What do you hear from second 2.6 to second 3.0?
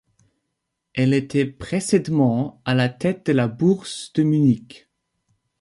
à la